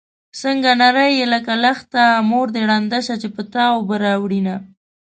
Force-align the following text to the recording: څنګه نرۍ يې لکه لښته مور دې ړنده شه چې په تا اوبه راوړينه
څنګه 0.41 0.71
نرۍ 0.81 1.11
يې 1.19 1.25
لکه 1.33 1.53
لښته 1.63 2.03
مور 2.29 2.47
دې 2.55 2.61
ړنده 2.69 2.99
شه 3.05 3.15
چې 3.21 3.27
په 3.35 3.41
تا 3.53 3.63
اوبه 3.75 3.95
راوړينه 4.05 4.55